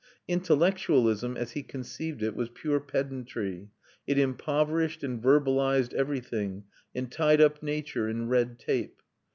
[0.27, 3.69] Intellectualism, as he conceived it, was pure pedantry;
[4.07, 6.63] it impoverished and verbalised everything,
[6.95, 8.99] and tied up nature in red tape.